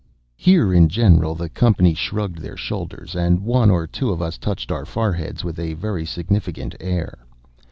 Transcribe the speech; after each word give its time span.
Here, 0.35 0.73
in 0.73 0.89
general, 0.89 1.35
the 1.35 1.47
company 1.47 1.93
shrugged 1.93 2.39
their 2.39 2.57
shoulders, 2.57 3.15
and 3.15 3.41
one 3.43 3.69
or 3.69 3.85
two 3.85 4.09
of 4.09 4.19
us 4.19 4.39
touched 4.39 4.71
our 4.71 4.83
foreheads 4.83 5.43
with 5.43 5.59
a 5.59 5.75
very 5.75 6.07
significant 6.07 6.73
air. 6.79 7.19